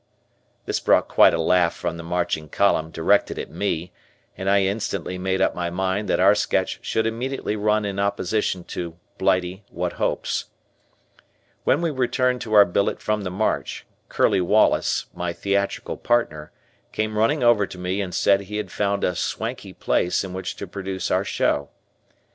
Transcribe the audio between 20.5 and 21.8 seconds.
to produce our show.